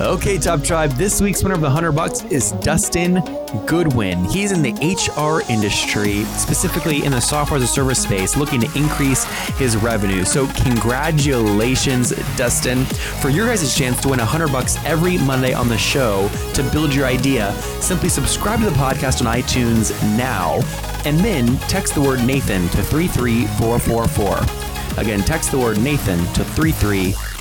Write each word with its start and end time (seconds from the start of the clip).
Okay, 0.00 0.38
Top 0.38 0.62
Tribe, 0.62 0.92
this 0.92 1.20
week's 1.20 1.42
winner 1.42 1.56
of 1.56 1.60
the 1.60 1.66
100 1.66 1.92
bucks 1.92 2.24
is 2.24 2.52
Dustin 2.52 3.22
Goodwin. 3.66 4.24
He's 4.24 4.50
in 4.50 4.62
the 4.62 4.72
HR 4.72 5.42
industry, 5.52 6.24
specifically 6.38 7.04
in 7.04 7.12
the 7.12 7.20
software 7.20 7.58
as 7.58 7.62
a 7.62 7.66
service 7.66 8.02
space, 8.02 8.34
looking 8.34 8.62
to 8.62 8.78
increase 8.78 9.24
his 9.58 9.76
revenue. 9.76 10.24
So, 10.24 10.46
congratulations, 10.64 12.14
Dustin, 12.38 12.86
for 13.20 13.28
your 13.28 13.46
guys' 13.46 13.76
chance 13.76 14.00
to 14.00 14.08
win 14.08 14.20
100 14.20 14.50
bucks 14.50 14.82
every 14.86 15.18
Monday 15.18 15.52
on 15.52 15.68
the 15.68 15.76
show 15.76 16.30
to 16.54 16.62
build 16.72 16.94
your 16.94 17.04
idea. 17.04 17.52
Simply 17.82 18.08
subscribe 18.08 18.60
to 18.60 18.70
the 18.70 18.76
podcast 18.76 19.20
on 19.20 19.26
iTunes 19.30 19.92
now 20.16 20.62
and 21.04 21.20
then 21.20 21.58
text 21.68 21.94
the 21.94 22.00
word 22.00 22.24
Nathan 22.24 22.70
to 22.70 22.82
33444. 22.82 24.98
Again, 24.98 25.20
text 25.20 25.50
the 25.50 25.58
word 25.58 25.78
Nathan 25.78 26.20
to 26.32 26.42
33444. 26.42 27.39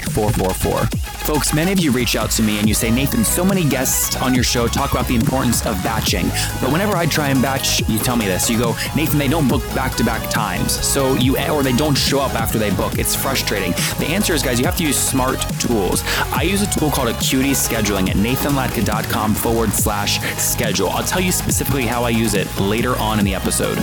Folks, 1.30 1.54
many 1.54 1.72
of 1.72 1.80
you 1.80 1.92
reach 1.92 2.16
out 2.16 2.32
to 2.32 2.42
me 2.42 2.58
and 2.58 2.68
you 2.68 2.74
say, 2.74 2.90
Nathan, 2.90 3.24
so 3.24 3.46
many 3.46 3.64
guests 3.64 4.16
on 4.18 4.34
your 4.34 4.44
show 4.44 4.68
talk 4.68 4.92
about 4.92 5.08
the 5.08 5.16
importance 5.16 5.66
of 5.66 5.76
batching. 5.84 6.28
But 6.60 6.72
whenever 6.72 6.96
I 6.96 7.06
try 7.06 7.30
and 7.30 7.42
batch, 7.42 7.88
you 7.88 8.00
tell 8.00 8.16
me 8.16 8.26
this. 8.26 8.50
You 8.50 8.58
go, 8.58 8.76
Nathan, 8.96 9.20
they 9.20 9.28
don't 9.28 9.48
book 9.48 9.64
back 9.76 9.96
to 9.98 10.04
back 10.04 10.30
times. 10.32 10.72
So 10.72 11.14
you, 11.16 11.38
or 11.38 11.62
they 11.62 11.74
don't 11.74 11.96
show 11.96 12.20
up 12.20 12.34
after 12.34 12.58
they 12.58 12.72
book. 12.72 12.98
It's 12.98 13.16
frustrating. 13.16 13.72
The 14.00 14.08
answer 14.08 14.34
is, 14.34 14.42
guys, 14.42 14.60
you 14.60 14.66
have 14.66 14.78
to 14.78 14.84
use 14.84 14.98
smart 14.98 15.40
tools. 15.60 16.04
I 16.32 16.42
use 16.42 16.62
a 16.62 16.80
tool 16.80 16.90
called 16.90 17.10
Acuity 17.10 17.52
Scheduling 17.52 18.10
at 18.10 18.16
nathanlatka.com 18.16 19.36
forward 19.36 19.72
slash 19.72 20.20
schedule. 20.42 20.90
I'll 20.90 21.04
tell 21.04 21.22
you 21.22 21.32
specifically 21.32 21.86
how 21.86 22.04
I 22.04 22.10
use 22.10 22.34
it 22.34 22.48
later 22.60 22.96
on 22.98 23.20
in 23.20 23.26
the 23.26 23.36
episode. 23.36 23.78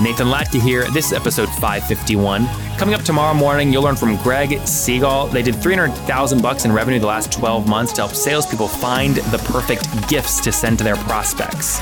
Nathan 0.00 0.26
Latka 0.26 0.60
here. 0.60 0.90
This 0.90 1.06
is 1.06 1.12
episode 1.14 1.48
551. 1.48 2.46
Coming 2.76 2.94
up 2.94 3.02
tomorrow 3.02 3.32
morning, 3.32 3.72
you'll 3.72 3.82
learn 3.82 3.96
from 3.96 4.16
Greg 4.16 4.60
Siegel. 4.66 5.26
They 5.28 5.42
did 5.42 5.54
300,000 5.56 6.42
bucks 6.42 6.66
in 6.66 6.72
revenue 6.72 6.98
the 6.98 7.06
last 7.06 7.32
12 7.32 7.66
months 7.66 7.92
to 7.94 8.02
help 8.02 8.12
salespeople 8.12 8.68
find 8.68 9.16
the 9.16 9.38
perfect 9.38 10.08
gifts 10.08 10.40
to 10.40 10.52
send 10.52 10.78
to 10.78 10.84
their 10.84 10.96
prospects. 10.96 11.80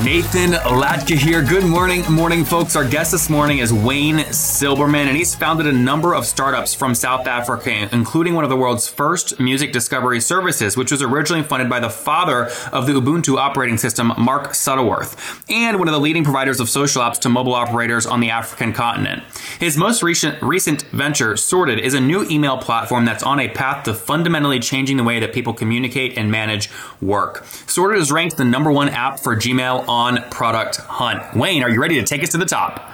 Nathan 0.00 0.52
Latka 0.52 1.16
here. 1.16 1.42
Good 1.44 1.64
morning, 1.64 2.02
morning, 2.10 2.44
folks. 2.44 2.74
Our 2.74 2.88
guest 2.88 3.12
this 3.12 3.28
morning 3.28 3.58
is 3.58 3.72
Wayne 3.72 4.16
Silberman, 4.16 5.06
and 5.06 5.16
he's 5.16 5.34
founded 5.34 5.66
a 5.66 5.72
number 5.72 6.14
of 6.14 6.24
startups 6.24 6.74
from 6.74 6.94
South 6.94 7.28
Africa, 7.28 7.88
including 7.92 8.34
one 8.34 8.42
of 8.42 8.50
the 8.50 8.56
world's 8.56 8.88
first 8.88 9.38
music 9.38 9.70
discovery 9.70 10.18
services, 10.18 10.78
which 10.78 10.90
was 10.90 11.02
originally 11.02 11.44
funded 11.44 11.68
by 11.68 11.78
the 11.78 11.90
father 11.90 12.50
of 12.72 12.86
the 12.86 12.94
Ubuntu 12.94 13.36
operating 13.36 13.76
system, 13.76 14.12
Mark 14.18 14.54
Shuttleworth, 14.54 15.44
and 15.48 15.78
one 15.78 15.86
of 15.86 15.92
the 15.92 16.00
leading 16.00 16.24
providers 16.24 16.58
of 16.58 16.70
social 16.70 17.02
apps 17.02 17.20
to 17.20 17.28
mobile 17.28 17.54
operators 17.54 18.04
on 18.06 18.20
the 18.20 18.30
African 18.30 18.72
continent. 18.72 19.22
His 19.60 19.76
most 19.76 20.02
recent 20.02 20.42
recent 20.42 20.82
venture, 20.84 21.34
Sortd, 21.34 21.78
is 21.78 21.94
a 21.94 22.00
new 22.00 22.24
email 22.28 22.56
platform 22.56 23.04
that's 23.04 23.22
on 23.22 23.38
a 23.38 23.48
path 23.48 23.84
to 23.84 23.94
fundamentally 23.94 24.58
changing 24.58 24.96
the 24.96 25.04
way 25.04 25.20
that 25.20 25.34
people 25.34 25.52
communicate 25.52 26.16
and 26.18 26.30
manage 26.30 26.70
work. 27.00 27.44
Sortd 27.44 27.98
is 27.98 28.10
ranked 28.10 28.38
the 28.38 28.44
number 28.44 28.72
one 28.72 28.88
app 28.88 29.20
for 29.20 29.36
Gmail 29.36 29.81
on 29.88 30.22
Product 30.30 30.76
Hunt. 30.76 31.36
Wayne, 31.36 31.62
are 31.62 31.70
you 31.70 31.80
ready 31.80 31.96
to 31.96 32.04
take 32.04 32.22
us 32.22 32.30
to 32.30 32.38
the 32.38 32.46
top? 32.46 32.90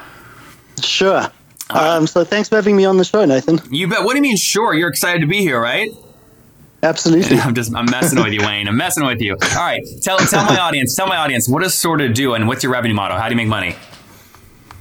Sure. 0.82 1.26
Um, 1.70 2.06
so 2.06 2.24
thanks 2.24 2.48
for 2.48 2.56
having 2.56 2.76
me 2.76 2.84
on 2.84 2.96
the 2.96 3.04
show, 3.04 3.24
Nathan. 3.24 3.60
You 3.70 3.88
bet. 3.88 4.04
What 4.04 4.12
do 4.12 4.16
you 4.16 4.22
mean, 4.22 4.36
sure? 4.36 4.74
You're 4.74 4.88
excited 4.88 5.20
to 5.20 5.26
be 5.26 5.38
here, 5.38 5.60
right? 5.60 5.90
Absolutely. 6.82 7.38
I'm 7.40 7.54
just, 7.54 7.74
I'm 7.74 7.86
messing 7.90 8.22
with 8.22 8.32
you, 8.32 8.40
Wayne. 8.40 8.68
I'm 8.68 8.76
messing 8.76 9.04
with 9.04 9.20
you. 9.20 9.32
All 9.32 9.56
right. 9.56 9.82
Tell, 10.02 10.18
tell 10.18 10.44
my 10.44 10.58
audience, 10.58 10.94
tell 10.94 11.06
my 11.06 11.16
audience, 11.16 11.48
what 11.48 11.62
does 11.62 11.74
Sortd 11.74 12.14
do 12.14 12.34
and 12.34 12.48
what's 12.48 12.62
your 12.62 12.72
revenue 12.72 12.94
model? 12.94 13.18
How 13.18 13.28
do 13.28 13.32
you 13.32 13.36
make 13.36 13.48
money? 13.48 13.74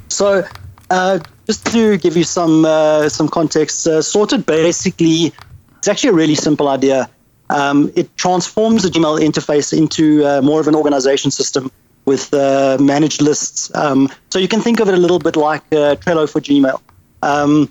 So, 0.09 0.43
uh, 0.89 1.19
just 1.45 1.65
to 1.67 1.97
give 1.97 2.15
you 2.15 2.23
some 2.23 2.65
uh, 2.65 3.09
some 3.09 3.27
context, 3.27 3.87
uh, 3.87 3.99
Sortd 3.99 4.45
basically 4.45 5.33
it's 5.77 5.87
actually 5.87 6.09
a 6.09 6.13
really 6.13 6.35
simple 6.35 6.67
idea. 6.67 7.09
Um, 7.49 7.91
it 7.95 8.15
transforms 8.17 8.83
the 8.83 8.89
Gmail 8.89 9.19
interface 9.21 9.77
into 9.77 10.25
uh, 10.25 10.41
more 10.41 10.59
of 10.59 10.67
an 10.67 10.75
organization 10.75 11.31
system 11.31 11.71
with 12.07 12.33
uh, 12.33 12.77
managed 12.79 13.21
lists. 13.21 13.69
Um, 13.75 14.09
so 14.31 14.39
you 14.39 14.47
can 14.47 14.61
think 14.61 14.79
of 14.79 14.87
it 14.87 14.95
a 14.95 14.97
little 14.97 15.19
bit 15.19 15.35
like 15.35 15.61
uh, 15.73 15.95
Trello 15.95 16.27
for 16.27 16.39
Gmail. 16.39 16.81
Um, 17.21 17.69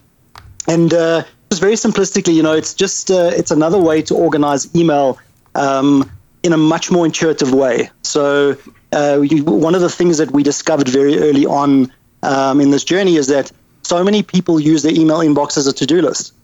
and 0.69 0.93
uh, 0.93 1.25
just 1.51 1.63
very 1.63 1.75
simplistically, 1.75 2.35
you 2.35 2.43
know, 2.43 2.53
it's 2.53 2.75
just 2.75 3.11
uh, 3.11 3.31
it's 3.35 3.51
another 3.51 3.79
way 3.79 4.03
to 4.03 4.15
organize 4.15 4.73
email 4.77 5.19
um, 5.55 6.11
in 6.43 6.53
a 6.53 6.57
much 6.57 6.91
more 6.91 7.07
intuitive 7.07 7.53
way. 7.53 7.91
So 8.03 8.57
uh, 8.93 9.19
one 9.19 9.75
of 9.75 9.81
the 9.81 9.89
things 9.89 10.19
that 10.19 10.31
we 10.31 10.43
discovered 10.43 10.89
very 10.89 11.19
early 11.19 11.47
on 11.47 11.91
um, 12.23 12.61
in 12.61 12.71
this 12.71 12.85
journey 12.85 13.17
is 13.17 13.29
that 13.29 13.51
so 13.83 14.05
many 14.05 14.23
people 14.23 14.61
use 14.61 14.83
their 14.83 14.93
email 14.93 15.19
inbox 15.19 15.57
as 15.57 15.67
a 15.67 15.73
to-do 15.73 16.03
list 16.03 16.35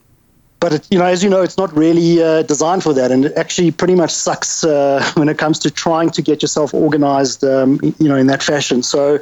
but 0.63 0.73
it, 0.75 0.87
you 0.93 0.99
know, 0.99 1.07
as 1.07 1.25
you 1.25 1.29
know, 1.29 1.43
it's 1.43 1.59
not 1.59 1.77
really 1.77 2.23
uh, 2.23 2.43
designed 2.43 2.85
for 2.85 2.95
that, 2.95 3.11
and 3.11 3.25
it 3.25 3.33
actually 3.37 3.73
pretty 3.73 3.97
much 3.97 4.13
sucks 4.13 4.63
uh, 4.63 5.05
when 5.15 5.29
it 5.29 5.37
comes 5.37 5.59
to 5.59 5.71
trying 5.73 6.09
to 6.11 6.23
get 6.23 6.41
yourself 6.41 6.73
organized, 6.73 7.43
um, 7.43 7.81
you 7.99 8.09
know, 8.09 8.15
in 8.15 8.29
that 8.29 8.45
fashion. 8.45 8.85
So, 8.85 9.19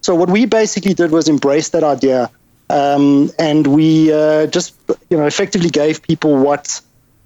so 0.00 0.16
what 0.16 0.28
we 0.28 0.46
basically 0.46 0.92
did 0.92 1.12
was 1.12 1.28
embrace 1.28 1.68
that 1.68 1.84
idea, 1.84 2.28
um, 2.70 3.30
and 3.38 3.68
we 3.68 4.12
uh, 4.12 4.48
just, 4.48 4.74
you 5.10 5.16
know, 5.16 5.26
effectively 5.26 5.70
gave 5.70 6.02
people 6.02 6.36
what 6.36 6.80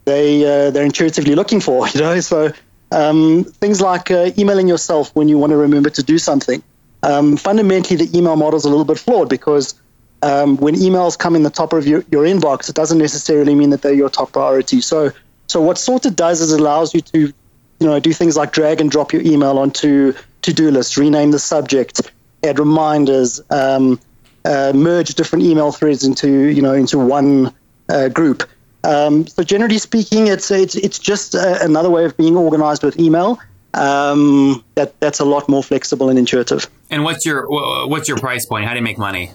they 0.05 0.45
uh, 0.45 0.71
they're 0.71 0.85
intuitively 0.85 1.35
looking 1.35 1.61
for. 1.61 1.89
You 1.95 2.01
know, 2.03 2.21
so 2.21 2.53
um, 2.93 3.45
things 3.45 3.81
like 3.81 4.11
uh, 4.11 4.31
emailing 4.37 4.69
yourself 4.69 5.11
when 5.17 5.29
you 5.29 5.39
want 5.39 5.53
to 5.53 5.57
remember 5.57 5.89
to 5.89 6.03
do 6.03 6.19
something. 6.19 6.63
Um, 7.03 7.39
fundamentally, 7.39 7.97
the 8.05 8.19
email 8.19 8.37
model 8.37 8.59
is 8.59 8.67
a 8.67 8.69
little 8.69 8.85
bit 8.85 8.99
flawed 8.99 9.31
because 9.31 9.75
um, 10.25 10.57
when 10.57 10.75
emails 10.75 11.19
come 11.19 11.37
in 11.37 11.43
the 11.43 11.51
top 11.51 11.75
of 11.75 11.87
your, 11.87 12.03
your 12.11 12.25
inbox, 12.25 12.71
it 12.71 12.75
doesn't 12.75 12.97
necessarily 12.97 13.55
mean 13.55 13.71
that 13.71 13.83
they're 13.83 13.93
your 13.93 14.09
top 14.09 14.33
priority. 14.33 14.81
So, 14.81 15.13
so 15.49 15.61
what 15.61 15.77
Sortd 15.77 16.17
does 16.17 16.41
is 16.41 16.51
it 16.51 16.61
allows 16.61 16.95
you 16.95 17.03
to, 17.03 17.19
you 17.19 17.87
know, 17.87 18.01
do 18.01 18.13
things 18.15 18.35
like 18.35 18.53
drag 18.53 18.81
and 18.81 18.91
drop 18.91 19.13
your 19.13 19.21
email 19.21 19.59
onto 19.59 20.15
to-do 20.41 20.71
lists, 20.71 20.97
rename 20.97 21.31
the 21.31 21.39
subject, 21.39 22.11
add 22.43 22.59
reminders, 22.59 23.43
um, 23.51 24.01
uh, 24.47 24.73
merge 24.75 25.15
different 25.15 25.45
email 25.45 25.73
threads 25.73 26.05
into, 26.05 26.47
you 26.47 26.63
know, 26.63 26.73
into 26.73 26.99
one 26.99 27.53
uh, 27.91 28.09
group. 28.09 28.49
Um, 28.83 29.27
so 29.27 29.43
generally 29.43 29.79
speaking, 29.79 30.27
it's 30.27 30.51
it's 30.51 30.75
it's 30.75 30.99
just 30.99 31.35
uh, 31.35 31.59
another 31.63 31.89
way 31.89 32.05
of 32.05 32.17
being 32.19 32.37
organized 32.37 32.83
with 32.83 32.99
email. 32.99 33.39
Um, 33.73 34.63
that 34.75 35.01
that's 35.01 35.21
a 35.21 35.25
lot 35.25 35.49
more 35.49 35.63
flexible 35.63 36.11
and 36.11 36.19
intuitive. 36.19 36.71
And 36.91 37.03
what's 37.03 37.25
your 37.25 37.47
what's 37.89 38.09
your 38.09 38.19
price 38.19 38.45
point? 38.45 38.67
How 38.67 38.73
do 38.73 38.77
you 38.77 38.85
make 38.85 38.99
money? 38.99 39.31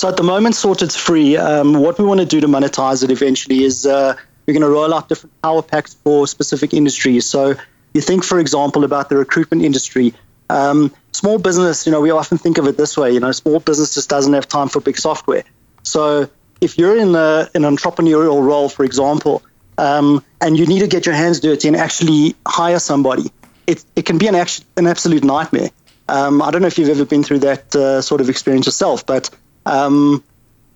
So 0.00 0.08
at 0.08 0.16
the 0.16 0.22
moment, 0.22 0.54
Sortd's 0.54 0.96
free. 0.96 1.36
Um, 1.36 1.74
what 1.74 1.98
we 1.98 2.06
want 2.06 2.20
to 2.20 2.24
do 2.24 2.40
to 2.40 2.46
monetize 2.46 3.04
it 3.04 3.10
eventually 3.10 3.64
is 3.64 3.84
uh, 3.84 4.16
we're 4.46 4.54
going 4.54 4.62
to 4.62 4.70
roll 4.70 4.94
out 4.94 5.10
different 5.10 5.38
power 5.42 5.60
packs 5.60 5.92
for 5.92 6.26
specific 6.26 6.72
industries. 6.72 7.26
So 7.26 7.54
you 7.92 8.00
think, 8.00 8.24
for 8.24 8.38
example, 8.38 8.84
about 8.84 9.10
the 9.10 9.18
recruitment 9.18 9.62
industry. 9.62 10.14
Um, 10.48 10.90
small 11.12 11.38
business, 11.38 11.84
you 11.84 11.92
know, 11.92 12.00
we 12.00 12.10
often 12.12 12.38
think 12.38 12.56
of 12.56 12.66
it 12.66 12.78
this 12.78 12.96
way. 12.96 13.12
You 13.12 13.20
know, 13.20 13.30
small 13.32 13.60
business 13.60 13.92
just 13.92 14.08
doesn't 14.08 14.32
have 14.32 14.48
time 14.48 14.70
for 14.70 14.80
big 14.80 14.96
software. 14.96 15.44
So 15.82 16.30
if 16.62 16.78
you're 16.78 16.96
in 16.96 17.14
a, 17.14 17.50
an 17.54 17.64
entrepreneurial 17.64 18.42
role, 18.42 18.70
for 18.70 18.86
example, 18.86 19.42
um, 19.76 20.24
and 20.40 20.58
you 20.58 20.64
need 20.64 20.80
to 20.80 20.88
get 20.88 21.04
your 21.04 21.14
hands 21.14 21.40
dirty 21.40 21.68
and 21.68 21.76
actually 21.76 22.36
hire 22.48 22.78
somebody, 22.78 23.30
it, 23.66 23.84
it 23.96 24.06
can 24.06 24.16
be 24.16 24.28
an, 24.28 24.46
an 24.78 24.86
absolute 24.86 25.24
nightmare. 25.24 25.68
Um, 26.08 26.40
I 26.40 26.50
don't 26.50 26.62
know 26.62 26.68
if 26.68 26.78
you've 26.78 26.88
ever 26.88 27.04
been 27.04 27.22
through 27.22 27.40
that 27.40 27.76
uh, 27.76 28.00
sort 28.00 28.22
of 28.22 28.30
experience 28.30 28.64
yourself, 28.64 29.04
but 29.04 29.28
um, 29.66 30.22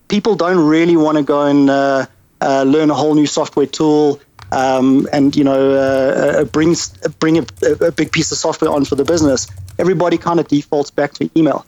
people 0.08 0.34
don't 0.34 0.66
really 0.66 0.96
want 0.96 1.18
to 1.18 1.24
go 1.24 1.46
and 1.46 1.70
uh, 1.70 2.06
uh, 2.40 2.62
learn 2.62 2.90
a 2.90 2.94
whole 2.94 3.14
new 3.14 3.26
software 3.26 3.66
tool 3.66 4.20
um, 4.52 5.08
and 5.12 5.34
you 5.34 5.44
know 5.44 5.72
uh, 5.72 6.40
uh 6.40 6.44
bring 6.44 6.76
bring 7.18 7.38
a, 7.38 7.46
a, 7.80 7.92
big 7.92 8.12
piece 8.12 8.30
of 8.30 8.38
software 8.38 8.70
on 8.70 8.84
for 8.84 8.94
the 8.94 9.04
business. 9.04 9.46
Everybody 9.78 10.18
kind 10.18 10.38
of 10.38 10.46
defaults 10.48 10.90
back 10.90 11.14
to 11.14 11.30
email. 11.36 11.66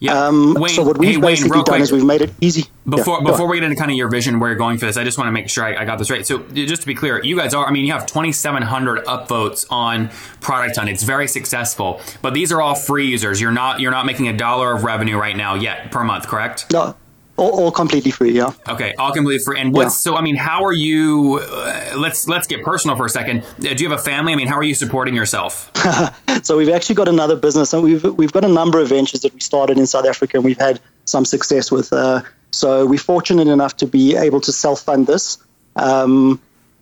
Yeah. 0.00 0.26
Um, 0.26 0.54
Wayne, 0.54 0.68
so 0.68 0.84
what 0.84 0.98
we've 0.98 1.16
hey, 1.16 1.20
basically 1.20 1.50
Wayne, 1.50 1.64
done 1.64 1.74
quick, 1.74 1.80
is 1.80 1.92
we've 1.92 2.04
made 2.04 2.22
it 2.22 2.30
easy. 2.40 2.66
Before 2.88 3.18
yeah, 3.18 3.30
before 3.30 3.48
we 3.48 3.56
get 3.56 3.64
into 3.64 3.76
kind 3.76 3.90
of 3.90 3.96
your 3.96 4.08
vision 4.08 4.38
where 4.38 4.50
you're 4.50 4.58
going 4.58 4.78
for 4.78 4.86
this, 4.86 4.96
I 4.96 5.02
just 5.02 5.18
want 5.18 5.28
to 5.28 5.32
make 5.32 5.48
sure 5.48 5.64
I, 5.64 5.82
I 5.82 5.84
got 5.84 5.98
this 5.98 6.08
right. 6.08 6.24
So 6.24 6.38
just 6.38 6.82
to 6.82 6.86
be 6.86 6.94
clear, 6.94 7.22
you 7.22 7.36
guys 7.36 7.52
are 7.52 7.66
I 7.66 7.72
mean 7.72 7.84
you 7.84 7.92
have 7.92 8.06
2,700 8.06 9.04
upvotes 9.06 9.66
on 9.70 10.10
Product 10.40 10.76
Hunt. 10.76 10.88
It's 10.88 11.02
very 11.02 11.26
successful, 11.26 12.00
but 12.22 12.32
these 12.32 12.52
are 12.52 12.62
all 12.62 12.76
free 12.76 13.06
users. 13.08 13.40
You're 13.40 13.50
not 13.50 13.80
you're 13.80 13.90
not 13.90 14.06
making 14.06 14.28
a 14.28 14.36
dollar 14.36 14.72
of 14.72 14.84
revenue 14.84 15.18
right 15.18 15.36
now 15.36 15.54
yet 15.54 15.90
per 15.90 16.04
month, 16.04 16.28
correct? 16.28 16.72
No. 16.72 16.94
All, 17.38 17.50
all 17.50 17.70
completely 17.70 18.10
free, 18.10 18.32
yeah. 18.32 18.52
Okay, 18.68 18.94
all 18.98 19.12
completely 19.12 19.42
free. 19.44 19.60
And 19.60 19.72
what's 19.72 20.04
yeah. 20.04 20.10
so? 20.10 20.16
I 20.16 20.22
mean, 20.22 20.34
how 20.34 20.64
are 20.64 20.72
you? 20.72 21.40
Uh, 21.40 21.94
let's 21.96 22.26
let's 22.26 22.48
get 22.48 22.64
personal 22.64 22.96
for 22.96 23.06
a 23.06 23.08
second. 23.08 23.42
Uh, 23.42 23.74
do 23.74 23.84
you 23.84 23.88
have 23.88 23.98
a 23.98 24.02
family? 24.02 24.32
I 24.32 24.36
mean, 24.36 24.48
how 24.48 24.56
are 24.56 24.64
you 24.64 24.74
supporting 24.74 25.14
yourself? 25.14 25.70
so 26.42 26.56
we've 26.56 26.68
actually 26.68 26.96
got 26.96 27.06
another 27.06 27.36
business, 27.36 27.72
and 27.72 27.84
we've 27.84 28.02
we've 28.02 28.32
got 28.32 28.44
a 28.44 28.48
number 28.48 28.80
of 28.80 28.88
ventures 28.88 29.20
that 29.20 29.32
we 29.32 29.40
started 29.40 29.78
in 29.78 29.86
South 29.86 30.04
Africa, 30.04 30.36
and 30.36 30.44
we've 30.44 30.58
had 30.58 30.80
some 31.04 31.24
success 31.24 31.70
with. 31.70 31.92
Uh, 31.92 32.22
so 32.50 32.86
we're 32.86 32.98
fortunate 32.98 33.46
enough 33.46 33.76
to 33.76 33.86
be 33.86 34.16
able 34.16 34.40
to 34.40 34.52
self 34.52 34.80
fund 34.80 35.06
this. 35.06 35.38
Um, 35.76 36.40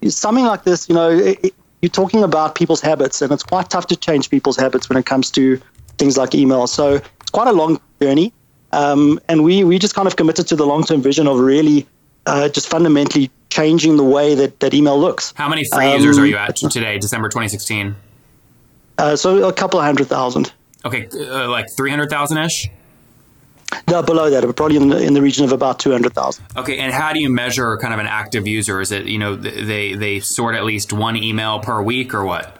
something 0.08 0.46
like 0.46 0.64
this, 0.64 0.88
you 0.88 0.94
know, 0.94 1.10
it, 1.10 1.54
you're 1.82 1.90
talking 1.90 2.22
about 2.22 2.54
people's 2.54 2.80
habits, 2.80 3.20
and 3.20 3.30
it's 3.30 3.42
quite 3.42 3.68
tough 3.68 3.88
to 3.88 3.96
change 3.96 4.30
people's 4.30 4.56
habits 4.56 4.88
when 4.88 4.96
it 4.96 5.04
comes 5.04 5.30
to 5.32 5.60
things 5.98 6.16
like 6.16 6.34
email. 6.34 6.66
So 6.66 6.94
it's 6.94 7.30
quite 7.30 7.48
a 7.48 7.52
long 7.52 7.78
journey. 8.00 8.32
Um, 8.72 9.20
and 9.28 9.44
we, 9.44 9.64
we 9.64 9.78
just 9.78 9.94
kind 9.94 10.08
of 10.08 10.16
committed 10.16 10.46
to 10.48 10.56
the 10.56 10.66
long 10.66 10.84
term 10.84 11.02
vision 11.02 11.26
of 11.26 11.38
really 11.38 11.86
uh, 12.26 12.48
just 12.48 12.68
fundamentally 12.68 13.30
changing 13.50 13.96
the 13.96 14.04
way 14.04 14.34
that, 14.34 14.60
that 14.60 14.74
email 14.74 14.98
looks. 14.98 15.32
How 15.36 15.48
many 15.48 15.64
free 15.64 15.86
um, 15.86 15.94
users 15.94 16.18
are 16.18 16.26
you 16.26 16.36
at 16.36 16.56
today, 16.56 16.98
December 16.98 17.28
2016? 17.28 17.94
Uh, 18.98 19.16
so 19.16 19.48
a 19.48 19.52
couple 19.52 19.78
of 19.78 19.86
hundred 19.86 20.08
thousand. 20.08 20.52
Okay, 20.84 21.08
uh, 21.12 21.48
like 21.48 21.70
300,000 21.70 22.38
ish? 22.38 22.70
No, 23.88 24.02
below 24.02 24.30
that, 24.30 24.56
probably 24.56 24.76
in 24.76 24.88
the, 24.88 25.02
in 25.02 25.14
the 25.14 25.22
region 25.22 25.44
of 25.44 25.52
about 25.52 25.80
200,000. 25.80 26.44
Okay, 26.56 26.78
and 26.78 26.92
how 26.92 27.12
do 27.12 27.20
you 27.20 27.28
measure 27.28 27.76
kind 27.78 27.92
of 27.92 27.98
an 27.98 28.06
active 28.06 28.46
user? 28.46 28.80
Is 28.80 28.92
it, 28.92 29.06
you 29.06 29.18
know, 29.18 29.34
they, 29.34 29.94
they 29.94 30.20
sort 30.20 30.54
at 30.54 30.64
least 30.64 30.92
one 30.92 31.16
email 31.16 31.58
per 31.58 31.82
week 31.82 32.14
or 32.14 32.24
what? 32.24 32.56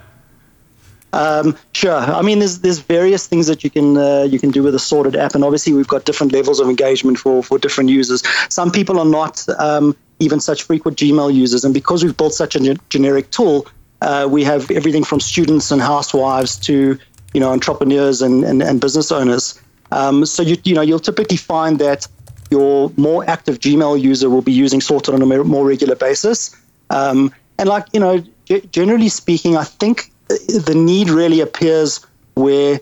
Um, 1.12 1.56
sure. 1.72 1.94
I 1.94 2.22
mean, 2.22 2.40
there's 2.40 2.60
there's 2.60 2.80
various 2.80 3.26
things 3.26 3.46
that 3.46 3.64
you 3.64 3.70
can 3.70 3.96
uh, 3.96 4.24
you 4.24 4.38
can 4.38 4.50
do 4.50 4.62
with 4.62 4.74
a 4.74 4.78
Sortd 4.78 5.16
app, 5.16 5.34
and 5.34 5.44
obviously 5.44 5.72
we've 5.72 5.88
got 5.88 6.04
different 6.04 6.32
levels 6.32 6.60
of 6.60 6.68
engagement 6.68 7.18
for 7.18 7.42
for 7.42 7.58
different 7.58 7.90
users. 7.90 8.22
Some 8.48 8.70
people 8.70 8.98
are 8.98 9.06
not 9.06 9.44
um, 9.58 9.96
even 10.18 10.40
such 10.40 10.64
frequent 10.64 10.98
Gmail 10.98 11.32
users, 11.32 11.64
and 11.64 11.72
because 11.72 12.04
we've 12.04 12.16
built 12.16 12.34
such 12.34 12.56
a 12.56 12.60
ge- 12.60 12.78
generic 12.88 13.30
tool, 13.30 13.66
uh, 14.02 14.28
we 14.30 14.44
have 14.44 14.70
everything 14.70 15.04
from 15.04 15.20
students 15.20 15.70
and 15.70 15.80
housewives 15.80 16.56
to 16.60 16.98
you 17.32 17.40
know 17.40 17.50
entrepreneurs 17.50 18.20
and 18.20 18.44
and, 18.44 18.62
and 18.62 18.80
business 18.80 19.10
owners. 19.10 19.60
Um, 19.92 20.26
so 20.26 20.42
you 20.42 20.56
you 20.64 20.74
know 20.74 20.82
you'll 20.82 20.98
typically 20.98 21.36
find 21.36 21.78
that 21.78 22.06
your 22.50 22.92
more 22.96 23.28
active 23.28 23.58
Gmail 23.58 24.00
user 24.00 24.28
will 24.30 24.42
be 24.42 24.52
using 24.52 24.80
Sortd 24.80 25.12
on 25.12 25.22
a 25.22 25.44
more 25.44 25.66
regular 25.66 25.96
basis. 25.96 26.54
Um, 26.90 27.32
and 27.58 27.68
like 27.68 27.86
you 27.92 28.00
know, 28.00 28.22
g- 28.44 28.68
generally 28.70 29.08
speaking, 29.08 29.56
I 29.56 29.64
think 29.64 30.12
the 30.28 30.74
need 30.74 31.10
really 31.10 31.40
appears 31.40 32.04
where 32.34 32.80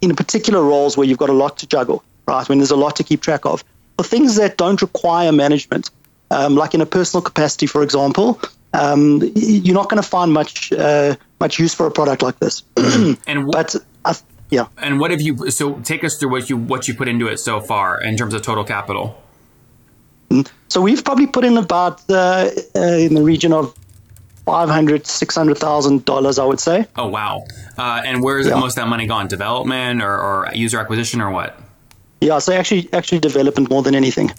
in 0.00 0.16
particular 0.16 0.62
roles 0.62 0.96
where 0.96 1.06
you've 1.06 1.18
got 1.18 1.30
a 1.30 1.34
lot 1.34 1.58
to 1.58 1.66
juggle, 1.66 2.02
right? 2.26 2.48
When 2.48 2.58
there's 2.58 2.70
a 2.70 2.76
lot 2.76 2.96
to 2.96 3.04
keep 3.04 3.22
track 3.22 3.46
of. 3.46 3.62
For 3.96 4.04
things 4.04 4.36
that 4.36 4.56
don't 4.56 4.80
require 4.82 5.32
management, 5.32 5.90
um, 6.30 6.54
like 6.54 6.74
in 6.74 6.80
a 6.80 6.86
personal 6.86 7.22
capacity, 7.22 7.66
for 7.66 7.82
example, 7.82 8.40
um, 8.72 9.22
you're 9.34 9.74
not 9.74 9.88
going 9.88 10.02
to 10.02 10.08
find 10.08 10.32
much 10.32 10.72
uh, 10.72 11.16
much 11.40 11.58
use 11.58 11.72
for 11.72 11.86
a 11.86 11.90
product 11.90 12.22
like 12.22 12.38
this. 12.40 12.62
and 13.26 13.50
but 13.50 13.76
uh, 14.04 14.14
yeah. 14.50 14.66
And 14.78 15.00
what 15.00 15.10
have 15.10 15.20
you? 15.20 15.50
So 15.50 15.78
take 15.80 16.04
us 16.04 16.18
through 16.18 16.30
what 16.30 16.50
you 16.50 16.56
what 16.56 16.88
you 16.88 16.94
put 16.94 17.08
into 17.08 17.26
it 17.28 17.38
so 17.38 17.60
far 17.60 18.02
in 18.02 18.16
terms 18.16 18.34
of 18.34 18.42
total 18.42 18.64
capital. 18.64 19.22
Mm. 20.30 20.50
So 20.68 20.80
we've 20.80 21.04
probably 21.04 21.28
put 21.28 21.44
in 21.44 21.56
about 21.56 22.02
uh, 22.10 22.50
uh 22.74 22.80
in 22.80 23.14
the 23.14 23.22
region 23.22 23.52
of 23.52 23.74
five 24.46 24.70
hundred, 24.70 25.06
six 25.06 25.34
hundred 25.34 25.58
thousand 25.58 26.04
dollars, 26.06 26.38
I 26.38 26.44
would 26.44 26.60
say. 26.60 26.86
Oh 26.96 27.08
wow! 27.08 27.44
Uh, 27.76 28.00
and 28.04 28.22
where's 28.22 28.46
yeah. 28.46 28.54
most 28.54 28.78
of 28.78 28.84
that 28.84 28.88
money 28.88 29.06
gone? 29.06 29.26
Development 29.28 30.00
or, 30.02 30.18
or, 30.18 30.48
user 30.54 30.78
acquisition 30.78 31.20
or 31.20 31.30
what? 31.30 31.58
Yeah, 32.22 32.38
so 32.38 32.54
actually, 32.54 32.88
actually 32.94 33.18
development 33.18 33.68
more 33.68 33.82
than 33.82 33.94
anything. 33.94 34.30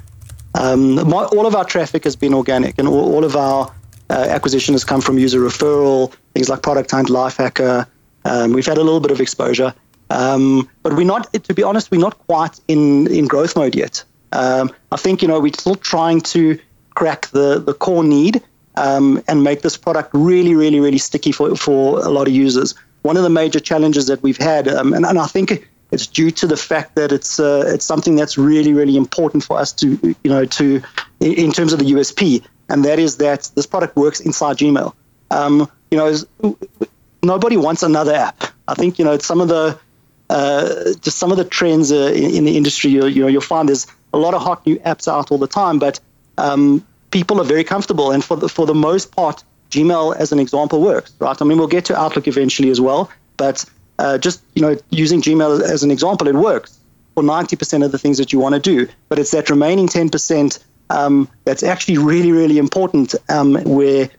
Um, 0.56 0.96
my, 1.08 1.26
all 1.26 1.46
of 1.46 1.54
our 1.54 1.66
traffic 1.66 2.06
has 2.06 2.16
been 2.16 2.34
organic, 2.34 2.80
and 2.80 2.88
all, 2.88 3.14
all 3.14 3.24
of 3.24 3.36
our 3.36 3.72
uh, 4.10 4.14
acquisition 4.14 4.74
has 4.74 4.84
come 4.84 5.02
from 5.02 5.20
user 5.20 5.40
referral, 5.40 6.12
things 6.34 6.50
like 6.50 6.64
Product 6.64 6.90
Hunt, 6.90 7.10
Lifehacker. 7.10 7.86
Um, 8.26 8.54
we've 8.54 8.66
had 8.66 8.78
a 8.78 8.84
little 8.84 9.00
bit 9.00 9.12
of 9.12 9.22
exposure, 9.22 9.74
um, 10.10 10.68
but 10.82 10.94
we're 10.96 11.06
not. 11.06 11.32
To 11.34 11.54
be 11.54 11.64
honest, 11.64 11.92
we're 11.92 12.02
not 12.02 12.18
quite 12.28 12.60
in 12.68 13.08
in 13.08 13.28
growth 13.28 13.56
mode 13.56 13.76
yet. 13.76 14.04
Um, 14.32 14.72
I 14.92 14.98
think 14.98 15.22
you 15.22 15.28
know 15.28 15.40
we're 15.40 15.54
still 15.54 15.76
trying 15.76 16.22
to 16.22 16.58
crack 16.96 17.28
the 17.28 17.60
the 17.60 17.74
core 17.74 18.04
need 18.04 18.42
um, 18.78 19.24
and 19.28 19.44
make 19.44 19.62
this 19.62 19.76
product 19.76 20.12
really, 20.14 20.56
really, 20.56 20.80
really 20.80 21.00
sticky 21.00 21.32
for, 21.32 21.56
for 21.56 22.00
a 22.00 22.10
lot 22.10 22.28
of 22.28 22.34
users. 22.34 22.76
One 23.02 23.18
of 23.18 23.24
the 23.24 23.30
major 23.30 23.60
challenges 23.60 24.08
that 24.08 24.22
we've 24.22 24.38
had, 24.38 24.68
um, 24.68 24.94
and, 24.94 25.06
and 25.06 25.18
I 25.18 25.26
think 25.26 25.68
it's 25.92 26.06
due 26.06 26.32
to 26.32 26.48
the 26.48 26.58
fact 26.58 26.96
that 26.96 27.12
it's 27.12 27.40
uh, 27.40 27.64
it's 27.68 27.86
something 27.86 28.16
that's 28.16 28.38
really, 28.38 28.74
really 28.74 28.96
important 28.96 29.44
for 29.44 29.58
us 29.58 29.72
to, 29.74 30.16
you 30.24 30.30
know, 30.30 30.46
to 30.46 30.82
in 31.20 31.52
terms 31.52 31.74
of 31.74 31.80
the 31.80 31.86
USP, 31.86 32.46
and 32.70 32.84
that 32.86 33.00
is 33.00 33.18
that 33.18 33.50
this 33.56 33.66
product 33.66 33.96
works 33.96 34.20
inside 34.20 34.58
Gmail. 34.58 34.94
Um, 35.32 35.70
you 35.90 35.98
know, 35.98 36.58
nobody 37.24 37.58
wants 37.58 37.84
another 37.84 38.14
app. 38.14 38.44
I 38.68 38.74
think 38.74 39.00
you 39.00 39.06
know 39.06 39.18
some 39.18 39.40
of 39.40 39.48
the 39.48 39.80
uh, 40.30 40.94
just 41.02 41.18
some 41.18 41.32
of 41.32 41.38
the 41.38 41.46
trends 41.46 41.92
uh, 41.92 42.12
in, 42.14 42.36
in, 42.36 42.46
the 42.46 42.58
industry. 42.58 42.92
You, 42.92 43.06
you 43.08 43.22
know, 43.22 43.28
you'll 43.28 43.42
find 43.42 43.70
there's 43.70 43.88
a 44.14 44.18
lot 44.18 44.34
of 44.34 44.42
hot 44.42 44.66
new 44.66 44.78
apps 44.80 45.08
out 45.08 45.32
all 45.32 45.38
the 45.38 45.48
time, 45.48 45.80
but 45.80 46.00
um, 46.38 46.86
people 47.12 47.40
are 47.42 47.46
very 47.46 47.64
comfortable. 47.64 48.12
And 48.12 48.24
for 48.24 48.38
the, 48.38 48.50
for 48.50 48.66
the 48.66 48.76
most 48.76 49.16
part, 49.16 49.44
Gmail, 49.70 50.16
as 50.16 50.32
an 50.32 50.40
example, 50.40 50.82
works, 50.82 51.14
right? 51.20 51.40
I 51.42 51.46
mean, 51.46 51.58
we'll 51.58 51.68
get 51.68 51.86
to 51.86 51.98
Outlook 51.98 52.28
eventually 52.28 52.70
as 52.70 52.80
well, 52.80 53.10
but 53.36 53.66
uh, 54.00 54.18
just 54.18 54.42
you 54.54 54.62
know, 54.62 54.78
using 54.90 55.22
Gmail 55.22 55.62
as 55.62 55.84
an 55.84 55.92
example, 55.92 56.28
it 56.28 56.36
works 56.36 56.80
for 57.16 57.24
90% 57.24 57.84
of 57.84 57.92
the 57.92 57.98
things 57.98 58.18
that 58.18 58.32
you 58.32 58.40
want 58.40 58.56
to 58.56 58.62
do. 58.62 58.88
But 59.10 59.20
it's 59.20 59.32
that 59.32 59.50
remaining 59.50 59.88
10% 59.88 60.60
um, 60.90 61.28
that's 61.44 61.64
actually 61.64 61.98
really, 61.98 62.32
really 62.32 62.58
important, 62.58 63.16
um, 63.30 63.56
where 63.64 64.10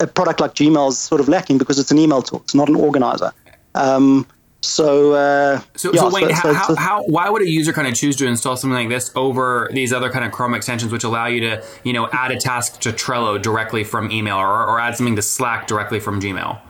a 0.00 0.06
product 0.06 0.40
like 0.40 0.54
Gmail 0.54 0.90
is 0.90 0.98
sort 0.98 1.20
of 1.20 1.28
lacking 1.28 1.58
because 1.58 1.78
it's 1.78 1.90
an 1.90 1.98
email 1.98 2.22
tool. 2.22 2.40
It's 2.44 2.54
not 2.54 2.68
an 2.68 2.76
organizer. 2.76 3.32
Um, 3.74 4.26
so, 4.64 5.12
uh, 5.12 5.60
so, 5.76 5.92
yeah, 5.92 6.00
so 6.00 6.10
wait, 6.10 6.34
so, 6.36 6.52
how, 6.52 6.66
so, 6.68 6.74
how, 6.74 7.02
why 7.04 7.28
would 7.28 7.42
a 7.42 7.48
user 7.48 7.72
kind 7.72 7.86
of 7.86 7.94
choose 7.94 8.16
to 8.16 8.26
install 8.26 8.56
something 8.56 8.74
like 8.74 8.88
this 8.88 9.12
over 9.14 9.68
these 9.72 9.92
other 9.92 10.10
kind 10.10 10.24
of 10.24 10.32
Chrome 10.32 10.54
extensions, 10.54 10.92
which 10.92 11.04
allow 11.04 11.26
you 11.26 11.40
to, 11.40 11.64
you 11.84 11.92
know, 11.92 12.08
add 12.12 12.30
a 12.30 12.38
task 12.38 12.80
to 12.80 12.90
Trello 12.90 13.40
directly 13.40 13.84
from 13.84 14.10
email 14.10 14.36
or, 14.36 14.66
or 14.66 14.80
add 14.80 14.96
something 14.96 15.16
to 15.16 15.22
Slack 15.22 15.66
directly 15.66 16.00
from 16.00 16.20
Gmail? 16.20 16.60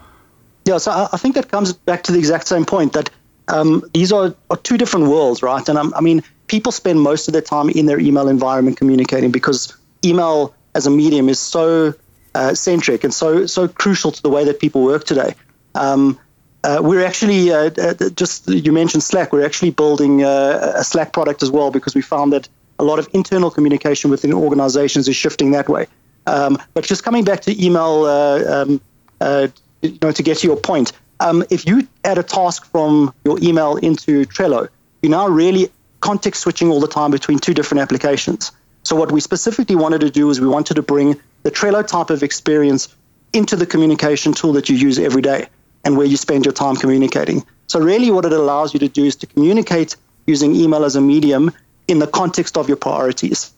Yeah, 0.65 0.77
so 0.77 0.91
I, 0.91 1.09
I 1.13 1.17
think 1.17 1.35
that 1.35 1.49
comes 1.49 1.73
back 1.73 2.03
to 2.03 2.11
the 2.11 2.19
exact 2.19 2.47
same 2.47 2.65
point 2.65 2.93
that 2.93 3.09
um, 3.47 3.83
these 3.93 4.11
are, 4.11 4.35
are, 4.49 4.57
two 4.57 4.77
different 4.77 5.07
worlds, 5.07 5.43
right? 5.43 5.67
And 5.69 5.77
um, 5.77 5.93
I 5.95 6.01
mean, 6.01 6.23
people 6.47 6.71
spend 6.71 7.01
most 7.01 7.27
of 7.27 7.33
their 7.33 7.41
time 7.41 7.69
in 7.69 7.85
their 7.85 7.99
email 7.99 8.27
environment 8.27 8.77
communicating 8.77 9.31
because 9.31 9.75
email 10.03 10.55
as 10.73 10.87
a 10.87 10.91
medium 10.91 11.29
is 11.29 11.39
so 11.39 11.93
uh, 12.33 12.53
centric 12.53 13.03
and 13.03 13.13
so 13.13 13.45
so 13.45 13.67
crucial 13.67 14.11
to 14.11 14.21
the 14.21 14.29
way 14.29 14.43
that 14.43 14.59
people 14.59 14.83
work 14.83 15.05
today. 15.05 15.35
Um, 15.73 16.19
uh, 16.65 16.81
we're 16.81 17.05
actually 17.05 17.51
uh, 17.51 17.69
uh, 17.77 18.09
just 18.15 18.47
you 18.49 18.71
mentioned 18.71 19.03
Slack. 19.03 19.31
We're 19.31 19.45
actually 19.45 19.69
building 19.69 20.23
uh, 20.23 20.73
a 20.75 20.83
Slack 20.83 21.13
product 21.13 21.43
as 21.43 21.51
well 21.51 21.69
because 21.69 21.93
we 21.93 22.01
found 22.01 22.33
that 22.33 22.49
a 22.79 22.83
lot 22.83 22.97
of 22.97 23.07
internal 23.13 23.51
communication 23.51 24.09
within 24.09 24.33
organizations 24.33 25.07
is 25.07 25.15
shifting 25.15 25.51
that 25.51 25.69
way. 25.69 25.85
Um, 26.25 26.57
but 26.73 26.83
just 26.83 27.03
coming 27.03 27.23
back 27.23 27.41
to 27.41 27.63
email, 27.63 28.05
uh, 28.05 28.61
um, 28.63 28.81
uh, 29.21 29.47
you 29.83 29.97
know, 30.01 30.11
to 30.11 30.23
get 30.23 30.39
to 30.39 30.47
your 30.47 30.57
point, 30.57 30.91
um, 31.19 31.43
if 31.51 31.67
you 31.67 31.87
add 32.03 32.17
a 32.17 32.23
task 32.23 32.65
from 32.71 33.13
your 33.23 33.37
email 33.43 33.77
into 33.77 34.25
Trello, 34.25 34.67
you're 35.03 35.11
now 35.11 35.27
really 35.27 35.69
context 35.99 36.41
switching 36.41 36.71
all 36.71 36.79
the 36.79 36.87
time 36.87 37.11
between 37.11 37.37
two 37.37 37.53
different 37.53 37.81
applications. 37.81 38.51
So 38.81 38.95
what 38.95 39.11
we 39.11 39.21
specifically 39.21 39.75
wanted 39.75 40.01
to 40.01 40.09
do 40.09 40.31
is 40.31 40.41
we 40.41 40.47
wanted 40.47 40.73
to 40.75 40.81
bring 40.81 41.21
the 41.43 41.51
Trello 41.51 41.85
type 41.85 42.09
of 42.09 42.23
experience 42.23 42.87
into 43.33 43.55
the 43.55 43.67
communication 43.67 44.33
tool 44.33 44.53
that 44.53 44.67
you 44.67 44.75
use 44.75 44.97
every 44.97 45.21
day 45.21 45.47
and 45.85 45.95
where 45.97 46.05
you 46.05 46.17
spend 46.17 46.45
your 46.45 46.53
time 46.53 46.75
communicating. 46.75 47.45
So, 47.67 47.79
really, 47.79 48.11
what 48.11 48.25
it 48.25 48.33
allows 48.33 48.73
you 48.73 48.79
to 48.81 48.87
do 48.87 49.05
is 49.05 49.15
to 49.17 49.27
communicate 49.27 49.95
using 50.27 50.55
email 50.55 50.83
as 50.83 50.95
a 50.95 51.01
medium 51.01 51.51
in 51.87 51.99
the 51.99 52.07
context 52.07 52.57
of 52.57 52.67
your 52.67 52.77
priorities. 52.77 53.53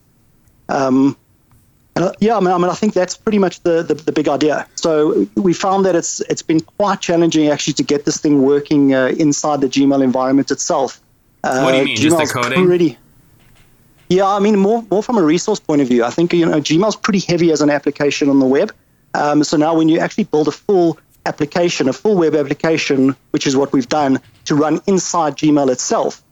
Um, 0.70 1.18
and 1.96 2.06
uh, 2.06 2.12
yeah, 2.20 2.38
I 2.38 2.40
mean, 2.40 2.52
I 2.52 2.58
mean, 2.58 2.70
I 2.70 2.76
think 2.76 2.94
that's 2.94 3.18
pretty 3.18 3.40
much 3.40 3.62
the, 3.62 3.82
the, 3.82 3.96
the, 3.96 4.12
big 4.12 4.28
idea. 4.28 4.68
So 4.76 5.28
we 5.36 5.54
found 5.54 5.86
that 5.86 5.96
it's 5.96 6.22
it's 6.22 6.44
been 6.44 6.60
quite 6.60 7.02
challenging 7.02 7.48
actually 7.48 7.74
to 7.74 7.84
get 7.84 8.06
this 8.06 8.18
thing 8.18 8.44
working 8.44 8.94
uh, 8.94 9.08
inside 9.18 9.62
the 9.62 9.68
Gmail 9.68 10.04
environment 10.04 10.52
itself. 10.52 11.02
Uh, 11.44 11.62
what 11.62 11.72
do 11.72 11.78
you 11.78 11.86
mean, 11.86 11.98
Gmail's 11.98 12.02
just 12.02 12.34
the 12.34 12.40
coding? 12.40 12.66
Pretty, 12.68 12.98
yeah, 14.10 14.28
I 14.28 14.40
mean, 14.40 14.58
more 14.58 14.86
more 14.92 15.02
from 15.02 15.18
a 15.18 15.24
resource 15.24 15.60
point 15.60 15.82
of 15.82 15.88
view. 15.88 16.04
I 16.04 16.12
think 16.12 16.34
you 16.34 16.46
know 16.46 16.60
Gmail's 16.60 16.96
pretty 16.96 17.20
heavy 17.20 17.52
as 17.52 17.62
an 17.62 17.70
application 17.70 18.30
on 18.30 18.40
the 18.40 18.46
web. 18.46 18.74
Um, 19.14 19.44
so 19.44 19.58
now 19.58 19.76
when 19.76 19.90
you 19.90 20.00
actually 20.00 20.26
build 20.26 20.48
a 20.48 20.52
full 20.52 21.00
application, 21.28 21.90
a 21.90 21.94
full 21.94 22.16
web 22.16 22.36
application, 22.36 23.16
which 23.32 23.46
is 23.46 23.56
what 23.56 23.74
we've 23.74 23.90
done 23.90 24.20
to 24.46 24.56
run 24.56 24.82
inside 24.88 25.36
Gmail 25.36 25.70
itself. 25.70 26.24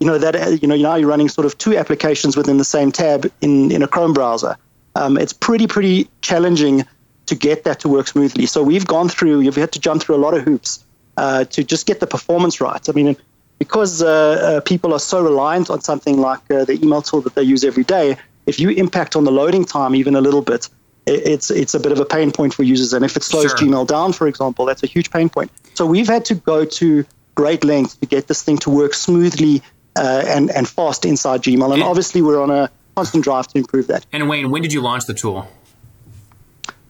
You 0.00 0.06
know 0.06 0.18
that 0.18 0.62
you 0.62 0.68
know 0.68 0.76
now 0.76 0.94
you're 0.96 1.08
running 1.08 1.28
sort 1.28 1.46
of 1.46 1.56
two 1.58 1.76
applications 1.76 2.36
within 2.36 2.56
the 2.56 2.64
same 2.64 2.90
tab 2.92 3.30
in 3.40 3.70
in 3.70 3.82
a 3.82 3.88
Chrome 3.88 4.12
browser. 4.12 4.56
Um, 4.96 5.18
it's 5.18 5.32
pretty 5.32 5.66
pretty 5.66 6.08
challenging 6.20 6.84
to 7.26 7.34
get 7.34 7.64
that 7.64 7.80
to 7.80 7.88
work 7.88 8.06
smoothly. 8.08 8.46
So 8.46 8.62
we've 8.62 8.86
gone 8.86 9.08
through. 9.08 9.40
You've 9.40 9.56
had 9.56 9.72
to 9.72 9.80
jump 9.80 10.02
through 10.02 10.16
a 10.16 10.22
lot 10.26 10.34
of 10.34 10.42
hoops 10.42 10.84
uh, 11.16 11.44
to 11.44 11.64
just 11.64 11.86
get 11.86 12.00
the 12.00 12.06
performance 12.06 12.60
right. 12.60 12.88
I 12.88 12.92
mean, 12.92 13.16
because 13.58 14.02
uh, 14.02 14.08
uh, 14.08 14.60
people 14.60 14.92
are 14.92 14.98
so 14.98 15.22
reliant 15.22 15.70
on 15.70 15.80
something 15.80 16.18
like 16.20 16.40
uh, 16.50 16.64
the 16.64 16.78
email 16.82 17.02
tool 17.02 17.22
that 17.22 17.34
they 17.34 17.42
use 17.42 17.64
every 17.64 17.84
day, 17.84 18.16
if 18.46 18.60
you 18.60 18.70
impact 18.70 19.16
on 19.16 19.24
the 19.24 19.32
loading 19.32 19.64
time 19.64 19.94
even 19.94 20.16
a 20.16 20.20
little 20.20 20.42
bit, 20.42 20.68
it's 21.06 21.50
it's 21.50 21.74
a 21.74 21.80
bit 21.80 21.92
of 21.92 22.00
a 22.00 22.04
pain 22.04 22.30
point 22.32 22.54
for 22.54 22.62
users. 22.62 22.92
And 22.92 23.04
if 23.04 23.16
it 23.16 23.22
slows 23.22 23.50
Sure. 23.50 23.58
Gmail 23.58 23.86
down, 23.86 24.12
for 24.12 24.26
example, 24.26 24.64
that's 24.64 24.82
a 24.82 24.86
huge 24.86 25.10
pain 25.10 25.28
point. 25.28 25.50
So 25.74 25.86
we've 25.86 26.08
had 26.08 26.24
to 26.26 26.34
go 26.34 26.64
to 26.64 27.04
great 27.34 27.64
lengths 27.64 27.96
to 27.96 28.06
get 28.06 28.28
this 28.28 28.42
thing 28.42 28.58
to 28.58 28.70
work 28.70 28.94
smoothly 28.94 29.62
uh, 29.96 30.24
and 30.26 30.50
and 30.50 30.68
fast 30.68 31.04
inside 31.04 31.42
Gmail. 31.42 31.70
And 31.72 31.78
Yeah. 31.78 31.86
obviously, 31.88 32.22
we're 32.22 32.40
on 32.42 32.50
a 32.50 32.70
constant 32.96 33.24
drive 33.24 33.48
to 33.48 33.58
improve 33.58 33.86
that. 33.88 34.06
And 34.12 34.28
Wayne, 34.28 34.50
when 34.50 34.62
did 34.62 34.72
you 34.72 34.80
launch 34.80 35.06
the 35.06 35.14
tool? 35.14 35.48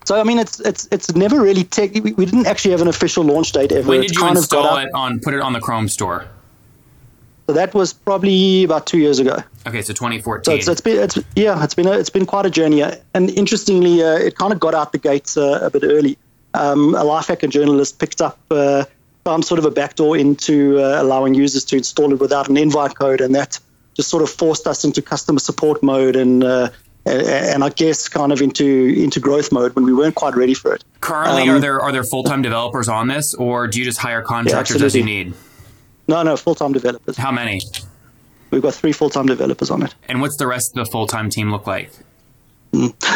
So 0.05 0.21
I 0.21 0.23
mean, 0.23 0.39
it's 0.39 0.61
it's 0.61 0.87
it's 0.93 1.15
never 1.17 1.41
really 1.41 1.65
tech. 1.65 1.93
We, 1.95 2.13
we 2.13 2.27
didn't 2.27 2.47
actually 2.47 2.73
have 2.73 2.83
an 2.83 2.89
official 2.89 3.25
launch 3.25 3.53
date 3.53 3.73
ever. 3.73 3.89
When 3.89 4.01
It's 4.01 4.09
did 4.09 4.17
you 4.17 4.23
kind 4.23 4.37
install 4.37 4.77
it 4.77 4.91
on? 4.95 5.21
Put 5.21 5.35
it 5.35 5.41
on 5.41 5.55
the 5.55 5.61
Chrome 5.61 5.89
store. 5.89 6.27
So 7.47 7.53
that 7.53 7.75
was 7.75 7.93
probably 7.93 8.65
about 8.65 8.87
two 8.87 8.99
years 8.99 9.19
ago. 9.19 9.37
Okay, 9.67 9.83
so 9.83 9.93
2014. 9.93 10.45
So 10.45 10.53
it's, 10.55 10.69
it's 10.69 10.81
been 10.81 11.03
it's 11.03 11.19
yeah 11.37 11.63
it's 11.63 11.75
been 11.75 11.87
a, 11.87 11.93
it's 11.93 12.11
been 12.11 12.27
quite 12.27 12.47
a 12.47 12.51
journey 12.51 12.83
and 12.83 13.31
interestingly 13.31 14.03
uh, 14.03 14.17
it 14.17 14.37
kind 14.37 14.53
of 14.53 14.61
got 14.61 14.75
out 14.75 14.93
the 14.93 14.99
gates 14.99 15.37
uh, 15.37 15.61
a 15.63 15.71
bit 15.71 15.85
early. 15.85 16.17
Um, 16.55 16.95
a 16.95 17.05
life 17.05 17.27
hacker 17.27 17.49
journalist 17.49 17.99
picked 17.99 18.23
up 18.23 18.39
uh, 18.51 18.85
found 19.25 19.45
sort 19.45 19.59
of 19.59 19.65
a 19.65 19.71
backdoor 19.71 20.17
into 20.17 20.79
uh, 20.79 21.03
allowing 21.03 21.35
users 21.35 21.65
to 21.67 21.77
install 21.77 22.13
it 22.13 22.21
without 22.21 22.49
an 22.49 22.57
invite 22.57 22.97
code 22.97 23.21
and 23.21 23.35
that 23.35 23.59
just 23.95 24.09
sort 24.09 24.23
of 24.23 24.31
forced 24.31 24.67
us 24.67 24.85
into 24.85 25.03
customer 25.03 25.39
support 25.39 25.83
mode 25.83 26.17
and 26.17 26.45
uh, 26.45 26.71
and, 27.07 27.63
I 27.63 27.69
guess 27.69 28.09
kind 28.09 28.33
of 28.33 28.41
into 28.41 28.95
into 28.97 29.21
growth 29.21 29.53
mode 29.53 29.77
when 29.77 29.85
we 29.85 29.93
weren't 29.93 30.15
quite 30.15 30.35
ready 30.35 30.55
for 30.55 30.75
it. 30.75 30.85
Currently, 31.01 31.43
um, 31.43 31.51
are 31.51 31.61
there 31.61 31.81
are 31.81 31.93
there 31.93 32.05
full 32.05 32.25
time 32.25 32.41
developers 32.41 32.89
on 32.89 33.09
this, 33.09 33.35
or 33.35 33.67
do 33.67 33.79
you 33.79 33.85
just 33.85 33.99
hire 33.99 34.23
contractors 34.23 34.81
as 34.81 34.97
you 34.97 35.05
need? 35.05 35.35
No, 36.07 36.23
no, 36.23 36.37
full 36.37 36.55
time 36.55 36.73
developers. 36.73 37.17
How 37.17 37.33
many? 37.33 37.61
We've 38.51 38.63
got 38.63 38.75
three 38.75 38.93
full 38.93 39.11
time 39.11 39.27
developers 39.27 39.71
on 39.71 39.83
it. 39.83 39.95
And 40.09 40.21
what's 40.21 40.37
the 40.37 40.47
rest 40.47 40.77
of 40.77 40.85
the 40.85 40.91
full 40.91 41.07
time 41.07 41.31
team 41.31 41.51
look 41.51 41.67
like? 41.67 41.91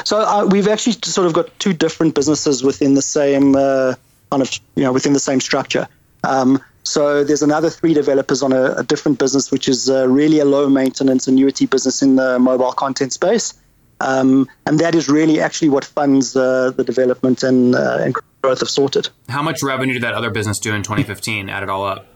So 0.04 0.20
uh, 0.20 0.46
we've 0.46 0.68
actually 0.68 0.94
sort 1.04 1.26
of 1.26 1.32
got 1.32 1.56
two 1.58 1.72
different 1.72 2.14
businesses 2.14 2.62
within 2.62 2.94
the 2.94 3.02
same 3.02 3.56
uh, 3.56 3.94
kind 4.30 4.42
of 4.42 4.50
you 4.74 4.84
know 4.84 4.92
within 4.92 5.12
the 5.12 5.20
same 5.20 5.40
structure. 5.40 5.88
Um, 6.24 6.62
so 6.84 7.22
there's 7.22 7.42
another 7.42 7.70
three 7.70 7.92
developers 7.92 8.42
on 8.42 8.52
a, 8.52 8.72
a 8.76 8.82
different 8.82 9.18
business, 9.18 9.50
which 9.50 9.68
is 9.68 9.90
uh, 9.90 10.08
really 10.08 10.38
a 10.40 10.44
low 10.44 10.68
maintenance 10.68 11.28
annuity 11.28 11.66
business 11.66 12.02
in 12.02 12.16
the 12.16 12.38
mobile 12.38 12.72
content 12.72 13.12
space, 13.12 13.54
um, 14.00 14.48
and 14.64 14.78
that 14.78 14.94
is 14.94 15.08
really 15.08 15.40
actually 15.40 15.68
what 15.68 15.84
funds 15.84 16.34
uh, 16.34 16.70
the 16.70 16.84
development 16.84 17.42
and, 17.42 17.74
uh, 17.74 17.98
and 18.00 18.14
growth 18.42 18.62
of 18.62 18.68
Sortd. 18.68 19.10
How 19.28 19.42
much 19.42 19.62
revenue 19.62 19.94
did 19.94 20.02
that 20.02 20.14
other 20.14 20.30
business 20.30 20.58
do 20.58 20.74
in 20.74 20.82
2015? 20.82 21.48
Add 21.48 21.62
it 21.62 21.68
all 21.68 21.84
up. 21.84 22.06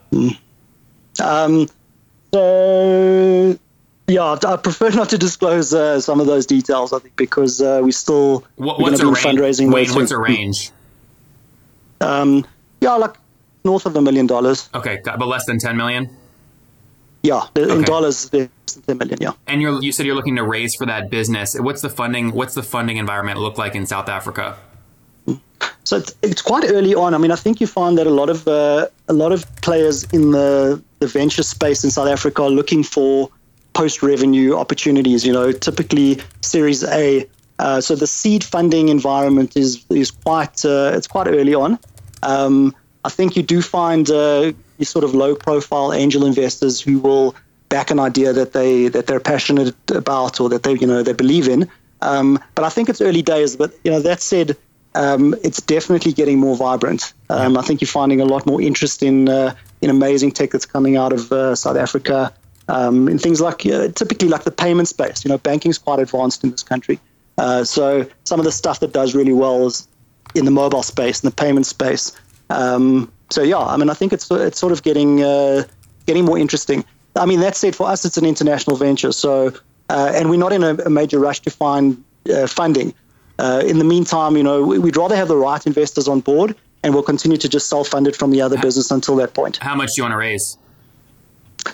Um, 1.21 1.69
so 2.33 3.59
yeah, 4.09 4.37
I 4.47 4.57
prefer 4.57 4.91
not 4.91 5.11
to 5.11 5.19
disclose 5.19 5.73
uh, 5.75 6.01
some 6.01 6.21
of 6.21 6.27
those 6.27 6.47
details. 6.47 6.93
I 6.93 6.99
think 6.99 7.17
because 7.17 7.61
uh, 7.61 7.81
we 7.83 7.93
still 7.93 8.45
What, 8.57 8.79
we're 8.79 8.91
what's 8.91 9.01
a 9.01 9.07
range? 9.07 9.19
fundraising 9.19 9.73
Wayne, 9.73 9.93
what's 9.95 10.11
a 10.11 10.19
range? 10.19 10.71
Um, 12.01 12.47
yeah, 12.81 12.95
like 12.95 13.15
north 13.65 13.87
of 13.87 13.95
a 13.97 14.03
million 14.03 14.27
dollars. 14.27 14.69
Okay, 14.75 15.01
but 15.05 15.27
less 15.27 15.45
than 15.47 15.59
10 15.59 15.77
million. 15.77 16.11
Yeah, 17.23 17.43
in 17.55 17.71
Okay. 17.71 17.83
dollars, 17.85 18.29
there's 18.31 18.49
10 18.89 18.99
million. 18.99 19.19
Yeah. 19.21 19.33
And 19.47 19.63
you're, 19.63 19.81
you 19.81 19.93
said 19.93 20.07
you're 20.07 20.17
looking 20.17 20.35
to 20.37 20.43
raise 20.43 20.75
for 20.75 20.87
that 20.87 21.09
business. 21.11 21.55
What's 21.59 21.81
the 21.81 21.89
funding? 21.89 22.33
What's 22.33 22.55
the 22.55 22.65
funding 22.65 22.97
environment 22.97 23.39
look 23.39 23.57
like 23.59 23.77
in 23.77 23.87
South 23.87 24.09
Africa? 24.09 24.57
So 25.85 25.97
it's, 25.97 26.15
it's 26.23 26.43
quite 26.43 26.65
early 26.71 26.95
on. 26.95 27.15
I 27.15 27.19
mean, 27.19 27.31
I 27.31 27.37
think 27.37 27.61
you 27.61 27.67
find 27.67 27.99
that 27.99 28.07
a 28.07 28.11
lot 28.11 28.31
of 28.31 28.47
uh, 28.47 28.89
a 29.09 29.13
lot 29.13 29.33
of 29.33 29.45
players 29.63 30.05
in 30.05 30.31
the 30.31 30.83
the 31.01 31.07
venture 31.07 31.43
space 31.43 31.85
in 31.85 31.91
South 31.91 32.09
Africa 32.09 32.43
are 32.43 32.51
looking 32.51 32.83
for 32.83 33.31
post 33.73 34.03
revenue 34.03 34.57
opportunities. 34.57 35.27
You 35.27 35.33
know, 35.33 35.53
typically 35.53 36.21
Series 36.41 36.85
A. 36.85 37.27
Uh, 37.59 37.81
so 37.81 37.95
the 37.95 38.07
seed 38.07 38.45
funding 38.45 38.89
environment 38.89 39.57
is 39.57 39.85
is 39.91 40.11
quite 40.11 40.65
uh, 40.65 40.93
it's 40.95 41.07
quite 41.07 41.29
early 41.29 41.55
on. 41.55 41.79
Um, 42.23 42.75
I 43.05 43.09
think 43.09 43.37
you 43.37 43.43
do 43.43 43.61
find 43.63 44.09
uh, 44.09 44.53
sort 44.83 45.05
of 45.05 45.15
low 45.15 45.35
profile 45.35 45.93
angel 45.93 46.25
investors 46.25 46.81
who 46.81 46.99
will 46.99 47.35
back 47.69 47.91
an 47.91 47.99
idea 47.99 48.33
that 48.33 48.53
they 48.53 48.89
that 48.89 49.07
they're 49.07 49.21
passionate 49.21 49.75
about 49.91 50.41
or 50.41 50.49
that 50.51 50.63
they 50.63 50.75
you 50.75 50.87
know 50.87 51.03
they 51.03 51.13
believe 51.13 51.49
in. 51.49 51.69
Um, 52.01 52.39
but 52.55 52.65
I 52.65 52.69
think 52.69 52.89
it's 52.89 53.01
early 53.01 53.23
days. 53.23 53.57
But 53.57 53.73
you 53.85 53.91
know 53.91 54.01
that 54.01 54.21
said, 54.21 54.57
um, 54.95 55.35
it's 55.43 55.61
definitely 55.61 56.13
getting 56.13 56.39
more 56.39 56.57
vibrant. 56.57 57.13
Um, 57.31 57.57
I 57.57 57.63
think 57.63 57.81
you're 57.81 57.89
finding 57.89 58.21
a 58.21 58.25
lot 58.25 58.47
more 58.47 58.61
interest 58.61 59.03
in 59.03 59.29
uh, 59.29 59.55
in 59.81 59.91
amazing 59.91 60.33
tech 60.33 60.51
that's 60.51 60.67
coming 60.67 60.97
out 60.97 61.13
of 61.13 61.33
uh, 61.33 61.55
South 61.55 61.77
Africa. 61.77 62.33
Um, 62.69 63.09
in 63.09 63.19
things 63.19 63.41
like 63.41 63.67
uh, 63.67 63.89
typically 63.89 64.29
like 64.29 64.45
the 64.45 64.51
payment 64.51 64.89
space. 64.89 65.25
You 65.25 65.31
know, 65.31 65.39
banking's 65.39 65.79
quite 65.79 65.99
advanced 65.99 66.45
in 66.45 66.51
this 66.51 66.63
country. 66.63 67.01
Uh, 67.39 67.65
so 67.65 68.07
some 68.25 68.39
of 68.39 68.45
the 68.45 68.53
stuff 68.53 68.81
that 68.81 68.93
does 68.93 69.15
really 69.15 69.33
well 69.33 69.67
is 69.67 69.89
in 70.35 70.45
the 70.45 70.51
mobile 70.51 70.83
space, 70.83 71.23
and 71.23 71.31
the 71.31 71.35
payment 71.35 71.67
space. 71.67 72.13
Um, 72.51 73.11
so 73.31 73.43
yeah, 73.43 73.59
I 73.59 73.77
mean, 73.77 73.91
I 73.91 73.95
think 73.95 74.13
it's 74.13 74.31
it's 74.31 74.59
sort 74.59 74.73
of 74.73 74.83
getting 74.83 75.23
uh, 75.23 75.65
getting 76.07 76.25
more 76.25 76.39
interesting. 76.39 76.85
I 77.17 77.27
mean, 77.27 77.41
that 77.41 77.57
said, 77.57 77.75
for 77.75 77.89
us, 77.89 78.05
it's 78.05 78.17
an 78.17 78.25
international 78.25 78.77
venture. 78.77 79.13
So, 79.13 79.53
uh, 79.91 80.13
and 80.15 80.31
we're 80.31 80.39
not 80.39 80.53
in 80.53 80.63
a, 80.63 80.75
a 80.87 80.91
major 80.91 81.19
rush 81.19 81.41
to 81.41 81.51
find 81.51 82.03
funding. 82.47 82.95
Uh, 83.43 83.61
in 83.73 83.79
the 83.79 83.85
meantime, 83.95 84.37
you 84.37 84.43
know, 84.49 84.63
we- 84.63 84.79
we'd 84.79 84.97
rather 84.97 85.17
have 85.17 85.27
the 85.29 85.37
right 85.37 85.67
investors 85.67 86.07
on 86.07 86.21
board, 86.21 86.55
and 86.85 86.95
we'll 86.95 87.03
continue 87.13 87.37
to 87.37 87.49
just 87.49 87.67
self-fund 87.69 88.07
it 88.07 88.15
from 88.15 88.31
the 88.31 88.41
other 88.41 88.57
business 88.67 88.91
until 88.91 89.17
that 89.17 89.35
point. 89.35 89.59
How 89.61 89.75
much 89.75 89.89
do 89.89 89.95
you 89.99 90.05
want 90.05 90.13
to 90.13 90.19
raise? 90.29 90.57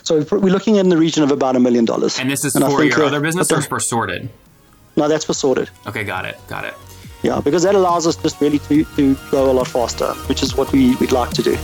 So 0.03 0.25
we're 0.31 0.51
looking 0.57 0.75
in 0.77 0.89
the 0.89 0.97
region 0.97 1.21
of 1.23 1.31
about 1.31 1.55
a 1.55 1.59
million 1.59 1.85
dollars. 1.85 2.19
And 2.19 2.29
this 2.29 2.43
is 2.45 2.55
I 2.55 2.69
for 2.69 2.83
your 2.83 3.03
uh, 3.03 3.07
other 3.07 3.19
business 3.19 3.47
but 3.49 3.59
or 3.59 3.61
for 3.61 3.77
Sortd? 3.79 4.27
No, 4.95 5.07
that's 5.07 5.25
for 5.25 5.33
Sortd. 5.33 5.67
Okay, 5.87 6.03
got 6.03 6.25
it. 6.25 6.37
Got 6.47 6.65
it. 6.65 6.73
Yeah, 7.21 7.41
because 7.41 7.63
that 7.63 7.75
allows 7.75 8.07
us 8.07 8.15
just 8.15 8.39
really 8.41 8.59
to, 8.69 8.83
to 8.95 9.15
go 9.31 9.51
a 9.51 9.53
lot 9.53 9.67
faster, 9.67 10.07
which 10.29 10.41
is 10.41 10.55
what 10.55 10.71
we, 10.71 10.95
we'd 10.97 11.11
like 11.11 11.31
to 11.31 11.43
do. 11.43 11.57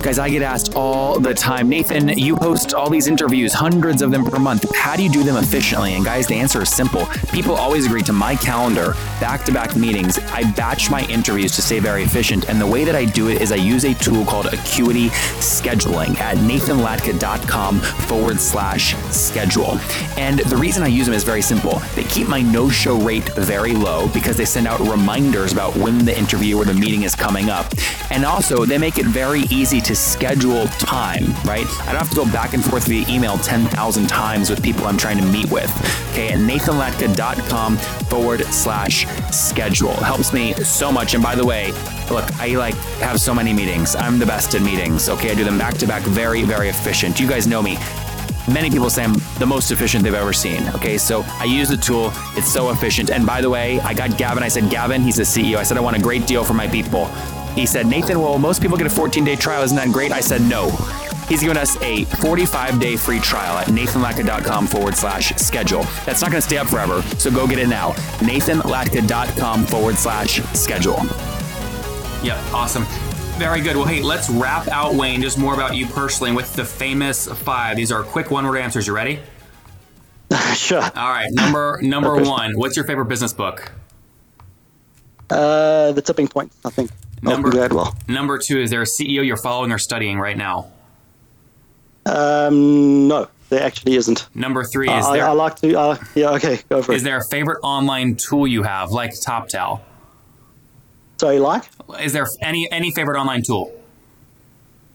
Guys, 0.00 0.20
I 0.20 0.30
get 0.30 0.42
asked 0.42 0.76
all 0.76 1.18
the 1.18 1.34
time, 1.34 1.68
Nathan, 1.68 2.08
you 2.10 2.36
host 2.36 2.72
all 2.72 2.88
these 2.88 3.08
interviews, 3.08 3.52
hundreds 3.52 4.00
of 4.00 4.12
them 4.12 4.24
per 4.24 4.38
month. 4.38 4.64
How 4.76 4.94
do 4.94 5.02
you 5.02 5.10
do 5.10 5.24
them 5.24 5.36
efficiently? 5.36 5.94
And 5.94 6.04
guys, 6.04 6.28
the 6.28 6.36
answer 6.36 6.62
is 6.62 6.70
simple. 6.70 7.04
People 7.32 7.56
always 7.56 7.84
agree 7.84 8.02
to 8.02 8.12
my 8.12 8.36
calendar, 8.36 8.92
back 9.20 9.44
to 9.46 9.52
back 9.52 9.74
meetings. 9.74 10.18
I 10.32 10.48
batch 10.52 10.88
my 10.88 11.04
interviews 11.06 11.56
to 11.56 11.62
stay 11.62 11.80
very 11.80 12.04
efficient. 12.04 12.48
And 12.48 12.60
the 12.60 12.66
way 12.66 12.84
that 12.84 12.94
I 12.94 13.06
do 13.06 13.28
it 13.28 13.42
is 13.42 13.50
I 13.50 13.56
use 13.56 13.84
a 13.84 13.92
tool 13.94 14.24
called 14.24 14.46
Acuity 14.46 15.08
Scheduling 15.40 16.16
at 16.20 16.36
nathanlatka.com 16.38 17.80
forward 17.80 18.38
slash 18.38 18.94
schedule. 19.12 19.80
And 20.16 20.38
the 20.38 20.56
reason 20.56 20.84
I 20.84 20.86
use 20.86 21.06
them 21.06 21.14
is 21.14 21.24
very 21.24 21.42
simple. 21.42 21.82
They 21.96 22.04
keep 22.04 22.28
my 22.28 22.40
no 22.40 22.70
show 22.70 22.96
rate 22.96 23.28
very 23.34 23.72
low 23.72 24.06
because 24.14 24.36
they 24.36 24.44
send 24.44 24.68
out 24.68 24.78
reminders 24.78 25.52
about 25.52 25.76
when 25.76 26.04
the 26.04 26.16
interview 26.16 26.56
or 26.56 26.64
the 26.64 26.74
meeting 26.74 27.02
is 27.02 27.16
coming 27.16 27.50
up. 27.50 27.66
And 28.10 28.24
also, 28.24 28.64
they 28.64 28.78
make 28.78 28.98
it 28.98 29.06
very 29.06 29.40
easy 29.50 29.80
to 29.80 29.87
schedule 29.94 30.66
time, 30.78 31.32
right? 31.44 31.66
I 31.82 31.92
don't 31.92 31.96
have 31.96 32.10
to 32.10 32.16
go 32.16 32.24
back 32.26 32.54
and 32.54 32.64
forth 32.64 32.86
via 32.86 33.06
email 33.08 33.38
10,000 33.38 34.06
times 34.06 34.50
with 34.50 34.62
people 34.62 34.86
I'm 34.86 34.96
trying 34.96 35.18
to 35.18 35.24
meet 35.24 35.50
with. 35.50 35.70
Okay, 36.10 36.32
at 36.32 36.38
nathanlatka.com 36.38 37.76
forward 37.76 38.44
slash 38.46 39.06
schedule. 39.30 39.94
Helps 39.94 40.32
me 40.32 40.54
so 40.54 40.90
much. 40.90 41.14
And 41.14 41.22
by 41.22 41.34
the 41.34 41.44
way, 41.44 41.72
look, 42.10 42.24
I 42.40 42.56
like 42.56 42.74
have 43.00 43.20
so 43.20 43.34
many 43.34 43.52
meetings. 43.52 43.94
I'm 43.96 44.18
the 44.18 44.26
best 44.26 44.54
at 44.54 44.62
meetings. 44.62 45.08
Okay, 45.08 45.30
I 45.30 45.34
do 45.34 45.44
them 45.44 45.58
back 45.58 45.74
to 45.78 45.86
back, 45.86 46.02
very, 46.02 46.42
very 46.42 46.68
efficient. 46.68 47.20
You 47.20 47.28
guys 47.28 47.46
know 47.46 47.62
me. 47.62 47.78
Many 48.52 48.70
people 48.70 48.88
say 48.88 49.04
I'm 49.04 49.14
the 49.38 49.46
most 49.46 49.70
efficient 49.70 50.04
they've 50.04 50.14
ever 50.14 50.32
seen. 50.32 50.66
Okay, 50.70 50.96
so 50.96 51.22
I 51.38 51.44
use 51.44 51.68
the 51.68 51.76
tool. 51.76 52.12
It's 52.34 52.50
so 52.50 52.70
efficient. 52.70 53.10
And 53.10 53.26
by 53.26 53.42
the 53.42 53.50
way, 53.50 53.78
I 53.80 53.92
got 53.92 54.16
Gavin. 54.16 54.42
I 54.42 54.48
said, 54.48 54.70
Gavin, 54.70 55.02
he's 55.02 55.16
the 55.16 55.22
CEO. 55.22 55.56
I 55.56 55.64
said, 55.64 55.76
I 55.76 55.80
want 55.80 55.98
a 55.98 56.00
great 56.00 56.26
deal 56.26 56.44
for 56.44 56.54
my 56.54 56.66
people. 56.66 57.10
He 57.54 57.66
said, 57.66 57.86
Nathan, 57.86 58.20
well, 58.20 58.38
most 58.38 58.62
people 58.62 58.76
get 58.76 58.86
a 58.86 58.90
14 58.90 59.24
day 59.24 59.36
trial. 59.36 59.62
Isn't 59.62 59.76
that 59.76 59.88
great? 59.88 60.12
I 60.12 60.20
said, 60.20 60.42
no. 60.42 60.70
He's 61.28 61.42
given 61.42 61.58
us 61.58 61.80
a 61.82 62.04
45 62.04 62.80
day 62.80 62.96
free 62.96 63.20
trial 63.20 63.58
at 63.58 63.66
nathanlatka.com 63.66 64.66
forward 64.66 64.94
slash 64.94 65.34
schedule. 65.36 65.82
That's 66.06 66.22
not 66.22 66.30
going 66.30 66.40
to 66.40 66.46
stay 66.46 66.56
up 66.56 66.68
forever, 66.68 67.02
so 67.18 67.30
go 67.30 67.46
get 67.46 67.58
it 67.58 67.68
now. 67.68 67.92
nathanlatka.com 68.20 69.66
forward 69.66 69.96
slash 69.96 70.40
schedule. 70.54 70.98
Yep, 72.22 72.38
awesome. 72.52 72.84
Very 73.38 73.60
good. 73.60 73.76
Well, 73.76 73.84
hey, 73.84 74.02
let's 74.02 74.28
wrap 74.30 74.66
out 74.68 74.94
Wayne. 74.94 75.22
Just 75.22 75.38
more 75.38 75.54
about 75.54 75.76
you 75.76 75.86
personally 75.86 76.32
with 76.32 76.56
the 76.56 76.64
famous 76.64 77.28
five. 77.28 77.76
These 77.76 77.92
are 77.92 78.02
quick 78.02 78.30
one-word 78.30 78.56
answers. 78.56 78.86
You 78.86 78.94
ready? 78.94 79.20
sure. 80.54 80.82
All 80.82 81.10
right. 81.10 81.28
Number 81.30 81.78
number 81.82 82.16
one. 82.16 82.58
What's 82.58 82.74
your 82.74 82.84
favorite 82.84 83.06
business 83.06 83.32
book? 83.32 83.70
Uh, 85.30 85.92
the 85.92 86.02
tipping 86.02 86.28
point, 86.28 86.52
I 86.64 86.70
think. 86.70 86.90
Number- 87.22 87.48
Malcolm 87.48 87.76
Gladwell. 87.76 88.08
Number 88.08 88.38
two. 88.38 88.60
Is 88.60 88.70
there 88.70 88.82
a 88.82 88.86
CEO 88.86 89.26
you're 89.26 89.36
following 89.36 89.72
or 89.72 89.78
studying 89.78 90.18
right 90.18 90.36
now? 90.36 90.70
Um, 92.06 93.08
no, 93.08 93.28
there 93.50 93.62
actually 93.62 93.96
isn't. 93.96 94.28
Number 94.34 94.64
three. 94.64 94.88
Is 94.88 95.04
I, 95.04 95.16
there 95.18 95.26
I 95.26 95.32
like 95.32 95.56
to. 95.56 95.78
Uh, 95.78 95.96
yeah, 96.14 96.30
okay, 96.30 96.60
go 96.68 96.82
for 96.82 96.92
is 96.92 97.02
it. 97.02 97.04
there 97.04 97.18
a 97.18 97.24
favorite 97.30 97.58
online 97.62 98.16
tool 98.16 98.46
you 98.46 98.62
have, 98.62 98.90
like 98.90 99.10
TopTal? 99.26 99.80
So 101.18 101.30
you 101.30 101.40
like? 101.40 101.64
Is 102.00 102.12
there 102.12 102.26
any 102.40 102.70
any 102.70 102.92
favorite 102.92 103.18
online 103.18 103.42
tool? 103.42 103.72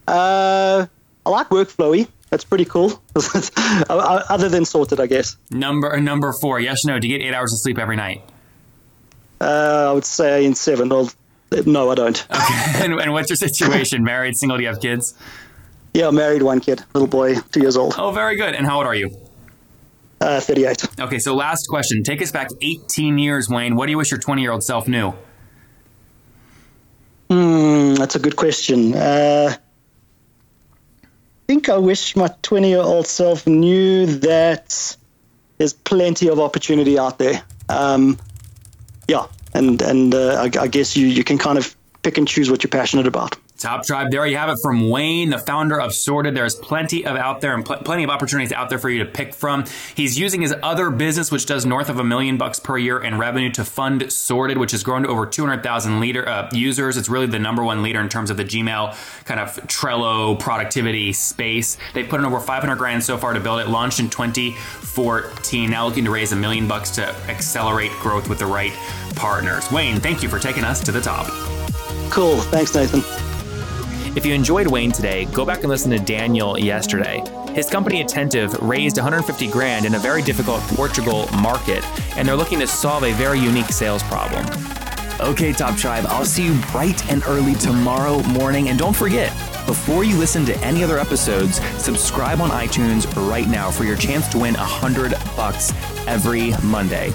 Uh, 0.07 0.87
I 1.25 1.29
like 1.29 1.49
Workflowy. 1.49 2.07
that's 2.29 2.43
pretty 2.43 2.65
cool. 2.65 3.01
Other 3.15 4.49
than 4.49 4.63
Sortd, 4.63 4.99
I 4.99 5.07
guess. 5.07 5.37
Number 5.51 5.99
number 5.99 6.33
four. 6.41 6.59
Yes 6.59 6.83
no? 6.85 6.99
Do 6.99 7.07
you 7.07 7.17
get 7.17 7.25
eight 7.27 7.33
hours 7.33 7.53
of 7.53 7.59
sleep 7.59 7.77
every 7.77 7.95
night? 7.95 8.23
Uh, 9.41 9.89
I 9.89 9.91
would 9.93 10.05
say 10.05 10.45
in 10.45 10.55
seven. 10.55 10.89
Well, 10.89 11.11
no, 11.65 11.91
I 11.91 11.95
don't. 11.95 12.27
Okay. 12.31 12.85
and, 12.85 12.93
and 12.99 13.13
what's 13.13 13.29
your 13.29 13.37
situation? 13.37 14.03
Married, 14.13 14.35
single? 14.35 14.57
Do 14.57 14.63
you 14.63 14.69
have 14.69 14.79
kids? 14.81 15.13
Yeah, 15.93 16.09
married, 16.09 16.41
one 16.41 16.59
kid, 16.59 16.83
little 16.95 17.07
boy, 17.07 17.35
two 17.51 17.61
years 17.61 17.77
old. 17.77 17.93
Oh, 17.99 18.11
very 18.11 18.35
good. 18.35 18.55
And 18.55 18.65
how 18.65 18.77
old 18.77 18.87
are 18.87 18.95
you? 18.95 19.15
Uh, 20.19 20.39
38. 20.39 20.99
Okay, 21.01 21.19
so 21.19 21.35
last 21.35 21.67
question. 21.67 22.01
Take 22.01 22.19
us 22.21 22.31
back 22.31 22.49
18 22.61 23.19
years, 23.19 23.47
Wayne. 23.47 23.75
What 23.75 23.85
do 23.85 23.91
you 23.91 23.97
wish 23.99 24.09
your 24.09 24.19
20 24.19 24.41
year 24.41 24.51
old 24.51 24.63
self 24.63 24.87
knew? 24.87 25.13
Hmm, 27.29 27.93
that's 27.95 28.15
a 28.15 28.19
good 28.19 28.35
question. 28.35 28.95
Uh, 28.95 29.55
I 31.03 31.07
think 31.47 31.69
I 31.69 31.77
wish 31.77 32.15
my 32.15 32.29
20 32.41 32.69
year 32.69 32.79
old 32.79 33.05
self 33.05 33.45
knew 33.45 34.05
that 34.05 34.97
there's 35.57 35.73
plenty 35.73 36.29
of 36.29 36.39
opportunity 36.39 36.97
out 36.97 37.19
there. 37.19 37.43
Um, 37.69 38.17
yeah, 39.07 39.25
and 39.53 39.81
and 39.81 40.13
uh, 40.13 40.35
I, 40.41 40.63
I 40.63 40.67
guess 40.67 40.95
you, 40.95 41.07
you 41.07 41.23
can 41.23 41.37
kind 41.37 41.57
of 41.57 41.75
pick 42.01 42.17
and 42.17 42.27
choose 42.27 42.49
what 42.49 42.63
you're 42.63 42.69
passionate 42.69 43.07
about. 43.07 43.35
Top 43.63 43.85
Tribe. 43.85 44.11
There 44.11 44.27
you 44.27 44.35
have 44.35 44.49
it 44.49 44.57
from 44.61 44.89
Wayne, 44.89 45.29
the 45.29 45.37
founder 45.37 45.79
of 45.79 45.91
Sortd. 45.91 46.35
There's 46.35 46.53
plenty 46.53 47.05
of 47.05 47.15
out 47.15 47.39
there 47.39 47.55
and 47.55 47.63
pl- 47.63 47.77
plenty 47.77 48.03
of 48.03 48.09
opportunities 48.09 48.51
out 48.51 48.69
there 48.69 48.77
for 48.77 48.89
you 48.89 48.99
to 48.99 49.09
pick 49.09 49.33
from. 49.33 49.63
He's 49.95 50.19
using 50.19 50.41
his 50.41 50.53
other 50.61 50.89
business, 50.89 51.31
which 51.31 51.45
does 51.45 51.65
north 51.65 51.87
of 51.87 51.97
a 51.97 52.03
million 52.03 52.37
bucks 52.37 52.59
per 52.59 52.77
year 52.77 53.01
in 53.01 53.17
revenue, 53.17 53.49
to 53.51 53.63
fund 53.63 54.01
Sortd, 54.01 54.57
which 54.57 54.71
has 54.71 54.83
grown 54.83 55.03
to 55.03 55.07
over 55.07 55.25
200,000 55.25 56.01
leader 56.01 56.27
uh, 56.27 56.49
users. 56.51 56.97
It's 56.97 57.07
really 57.07 57.27
the 57.27 57.39
number 57.39 57.63
one 57.63 57.81
leader 57.81 58.01
in 58.01 58.09
terms 58.09 58.29
of 58.29 58.35
the 58.35 58.43
Gmail 58.43 58.97
kind 59.23 59.39
of 59.39 59.55
Trello 59.67 60.37
productivity 60.37 61.13
space. 61.13 61.77
They've 61.93 62.09
put 62.09 62.19
in 62.19 62.25
over 62.25 62.41
500 62.41 62.75
grand 62.75 63.01
so 63.01 63.17
far 63.17 63.31
to 63.31 63.39
build 63.39 63.61
it. 63.61 63.69
Launched 63.69 64.01
in 64.01 64.09
2014. 64.09 65.69
Now 65.69 65.87
looking 65.87 66.03
to 66.03 66.11
raise 66.11 66.33
a 66.33 66.35
million 66.35 66.67
bucks 66.67 66.89
to 66.91 67.07
accelerate 67.29 67.91
growth 68.01 68.27
with 68.27 68.39
the 68.39 68.45
right 68.45 68.73
partners. 69.15 69.71
Wayne, 69.71 70.01
thank 70.01 70.21
you 70.21 70.27
for 70.27 70.37
taking 70.37 70.65
us 70.65 70.83
to 70.83 70.91
the 70.91 70.99
top. 70.99 71.27
Cool. 72.11 72.41
Thanks, 72.41 72.75
Nathan. 72.75 73.22
If 74.15 74.27
you 74.27 74.35
enjoyed 74.35 74.67
Wayne 74.67 74.91
today, 74.91 75.25
go 75.25 75.43
back 75.43 75.61
and 75.61 75.69
listen 75.69 75.89
to 75.89 75.97
Daniel 75.97 76.57
yesterday. 76.57 77.23
His 77.53 77.67
company 77.67 78.01
Attentive 78.01 78.53
raised 78.61 78.97
150 78.97 79.47
grand 79.47 79.87
in 79.87 79.95
a 79.95 79.99
very 79.99 80.21
difficult 80.21 80.61
Portugal 80.61 81.27
market, 81.41 81.83
and 82.15 82.27
they're 82.27 82.35
looking 82.35 82.59
to 82.59 82.67
solve 82.67 83.03
a 83.03 83.11
very 83.13 83.39
unique 83.39 83.69
sales 83.69 84.03
problem. 84.03 84.45
Okay, 85.19 85.51
Top 85.51 85.75
Tribe, 85.77 86.05
I'll 86.07 86.25
see 86.25 86.45
you 86.45 86.61
bright 86.71 87.11
and 87.11 87.23
early 87.25 87.55
tomorrow 87.55 88.21
morning. 88.23 88.69
And 88.69 88.77
don't 88.77 88.95
forget, 88.95 89.31
before 89.65 90.03
you 90.03 90.15
listen 90.17 90.45
to 90.45 90.57
any 90.59 90.83
other 90.83 90.99
episodes, 90.99 91.59
subscribe 91.81 92.39
on 92.39 92.51
iTunes 92.51 93.11
right 93.31 93.47
now 93.47 93.71
for 93.71 93.83
your 93.83 93.97
chance 93.97 94.27
to 94.29 94.37
win 94.37 94.53
100 94.53 95.13
bucks 95.35 95.73
every 96.05 96.51
Monday. 96.61 97.11